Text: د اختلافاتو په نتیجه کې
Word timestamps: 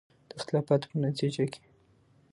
د 0.27 0.31
اختلافاتو 0.39 0.89
په 0.91 0.97
نتیجه 1.05 1.43
کې 1.51 1.61